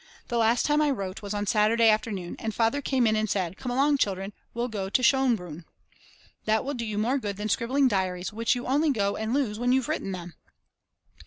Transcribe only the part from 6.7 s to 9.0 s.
do you more good than scribbling diaries which you only